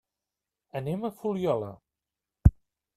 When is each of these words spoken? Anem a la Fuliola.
Anem 0.79 1.05
a 1.05 1.05
la 1.05 1.13
Fuliola. 1.21 1.71